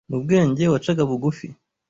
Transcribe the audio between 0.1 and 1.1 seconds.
bwenge wacaga